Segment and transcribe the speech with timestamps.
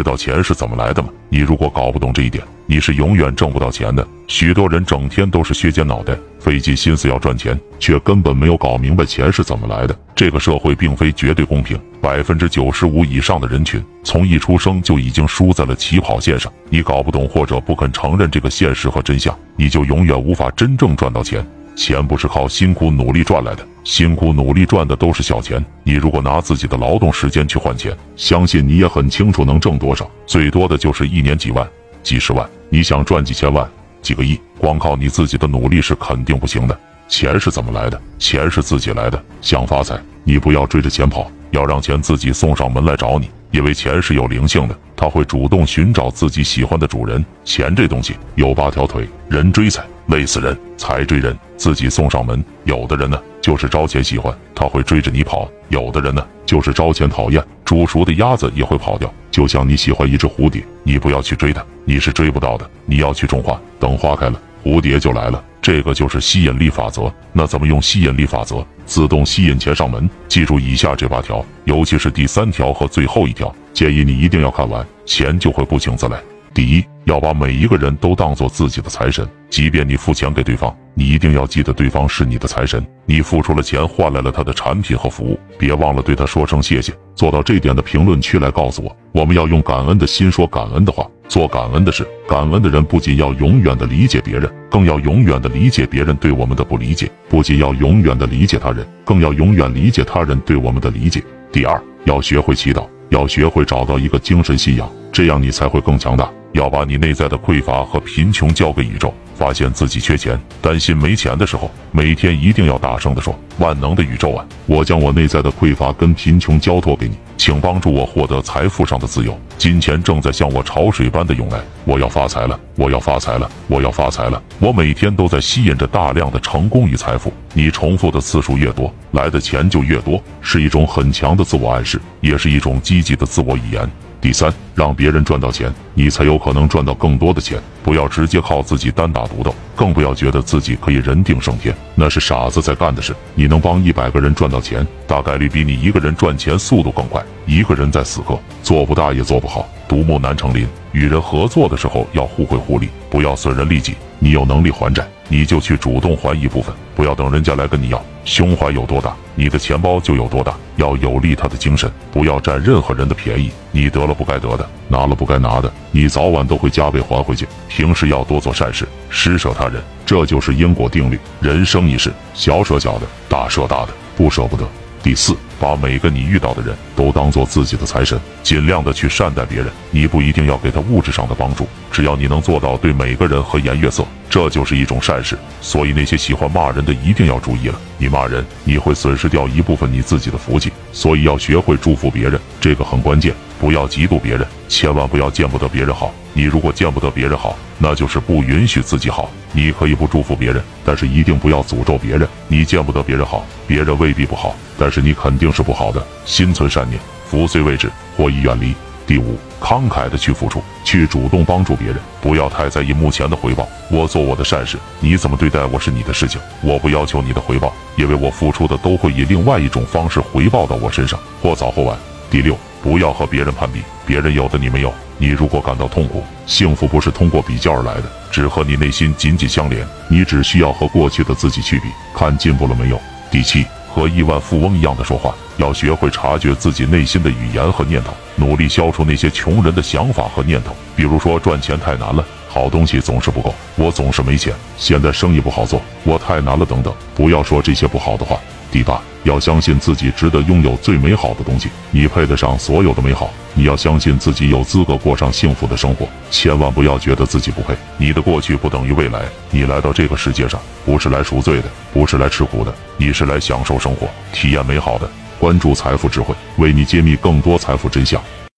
[0.00, 1.10] 知道钱是怎么来的吗？
[1.28, 4.06] 你如果搞不懂这一点，你是永远挣不到钱的。
[4.28, 9.94] 许多人整天都是削尖脑袋，费尽心思要赚钱，却根本没有搞明白钱是怎么来的。
[10.14, 16.50] 这个社会并非绝对公平，百分之九十五以上的人群从一出生就已经输在了起跑线上。
[16.70, 21.46] 你搞不懂或者不肯承认这个现实和真相，你就永远无法真正赚到钱。
[21.76, 25.64] 钱不是靠辛苦努力赚来的，辛苦努力赚的都是小钱。
[25.82, 31.68] 你如果拿自己的劳动时间去换钱，相信你也很清楚能挣多少，最多的就是一年几万、
[32.02, 32.48] 几十万。
[32.68, 33.68] 你想赚几千万、
[34.00, 36.78] 几个亿，光靠你自己的努力是肯定不行的。
[37.08, 38.00] 钱是怎么来的？
[38.18, 39.20] 钱是自己来的。
[39.40, 43.28] 想发财，你不要追着钱跑，要让钱自己送上门来找你。
[43.50, 47.24] 因为钱是有灵性的，它会主动寻找自己喜欢的主人。
[47.42, 52.44] 钱这东西有八条腿，人追财累死人，财追人自己送上门。
[52.64, 59.10] 有的人呢，就是招钱喜欢，他会追着你跑；有的人呢，就是招钱讨厌，煮熟的鸭子也会跑掉。
[59.30, 62.70] 就像你喜欢一只蝴蝶，你不要去追它，你是追不到的。
[62.84, 65.42] 你要去种花，等花开了，蝴蝶就来了。
[65.62, 67.10] 这个就是吸引力法则。
[67.32, 70.08] 那怎么用吸引力法则自动吸引钱上门？
[70.28, 76.22] 记住以下这八条，尤其是第三条和最后一条，建议你一定要看完，钱就会不请自来。
[76.54, 82.84] 第一，要把每一个人都当做自己的财神，即便你付钱给对方，你一定要记得对方是你的财神。
[83.06, 86.92] 你付出了钱，换来了他的产品和服务，别忘了对他说声谢谢。
[87.16, 92.06] 做到这点的评论区来告诉我，我们要用感恩的心说感恩的话，做感恩的事。
[92.28, 101.20] 感恩的人不仅要永远的理解别人，更要永远的理解别人对我们的不理解；不仅要永远的理解他人，更要永远理解他人对我们的理解。
[101.50, 106.30] 第二，要学会祈祷，要学会找到一个精神信仰，这样你才会更强大。
[106.52, 109.14] 要把你内在的匮乏和贫穷交给宇宙。
[109.36, 119.34] 发现自己缺钱、担心没钱的时候，每天一定要大声地说：“万能的宇宙啊，我将我内在的匮乏跟贫穷交托给你，请帮助我获得财富上的自由。
[119.56, 124.42] 金钱正在向我潮水般的涌来，我要发财了，我要发财了，我要发财了。
[124.58, 127.32] 我每天都在吸引着大量的成功与财富。
[127.54, 133.90] 你重复的次数越多，来的钱就越多，是一种很强的自我暗示，也是一种积极的自我语言。”
[134.20, 137.58] 第三，让别人赚到钱，你才有可能赚到更多的钱。
[137.82, 143.16] 不要直接靠自己单打独斗，更不要觉得自己可以人定胜天，那是傻子在干的事。
[143.34, 147.24] 你能帮一百个人赚到钱，大概率比你一个人赚钱速度更快。
[147.46, 150.68] 一个人在死磕，做不大也做不好，独木难成林。
[150.92, 153.94] 与人合作的时候要互惠互利，不要损人利己。
[154.18, 158.02] 你有能力还债，你就去主动还一部分，不要等人家来跟你要。
[158.24, 160.54] 胸怀有多大，你的钱包就有多大。
[160.76, 163.50] 要有利他的精神，不要占任何人的便宜。
[163.72, 167.46] 你得了不该得的，拿了不该拿的，你早晚都会加倍还回去。
[167.68, 171.18] 平时要多做善事，施舍他人，这就是因果定律。
[171.40, 174.68] 人生一世，小舍小的，大舍大的，不舍不得。
[175.02, 179.68] 第四，把每个你遇到的人都当做自己的财神，尽量的去善待别人。
[179.90, 185.38] 你不一定要给他物质上的帮助，只要你能做到对每个人和颜悦色，这就是一种善事。
[185.60, 190.72] 所以那些喜欢骂人的一定要注意了，你骂人，你会损失掉一部分你自己的福气。
[190.92, 193.34] 所以要学会祝福别人，这个很关键。
[193.60, 196.10] 不要嫉妒别人，千万不要见不得别人好。
[196.32, 199.30] 你如果见不得别人好，那就是不允许自己好。
[199.52, 202.26] 你可以不祝福别人，但是一定不要诅咒别人。
[202.48, 206.02] 你见不得别人好，别人未必不好，但是你肯定是不好的。
[206.24, 206.98] 心存善念，
[207.28, 208.74] 福虽未至，祸已远离。
[209.06, 213.68] 第五，慷慨的去付出，去主动帮助别人，不要太在意目前的回报。
[213.90, 221.98] 我做我的善事，你怎么对待我是你的事情，我不要求你的回报，因为我付出的都会以另外一种方式回报到我身上，或早或晚。
[222.30, 222.56] 第六。
[222.82, 224.92] 不要和别人攀比，别人有的你没有。
[225.18, 229.86] 你如果感到痛苦，幸福不是通过比较而来的，只和你内心紧紧相连。
[230.08, 232.98] 你只需要和过去的自己去比，看进步了没有。
[233.30, 240.74] 第七，和亿万富翁一样的说话，要学会察觉自己内心的语言和念头，努力消除那些穷人的想法和念头。
[240.96, 246.94] 比如说，赚钱太难了，好东西总是不够，我总是没钱，现在生意不好做，我太难了等等。
[247.14, 248.40] 不要说这些不好的话。
[248.70, 253.30] 第八，要相信自己值得拥有最美好的东西，你配得上所有的美好。
[253.54, 257.74] 你要相信自己有资格过上幸福的生活，千万不要觉得自己不配。
[257.98, 265.10] 你的过去不等于未来，你来到这个世界上不是来赎罪的，不是来吃苦的，你是来享受生活、体验美好的。
[265.38, 268.22] 关注财富智慧，为你揭秘更多财富真相。